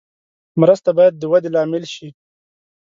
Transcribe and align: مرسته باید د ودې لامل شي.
مرسته 0.61 0.89
باید 0.97 1.13
د 1.17 1.23
ودې 1.31 1.49
لامل 1.55 1.83
شي. 1.93 2.09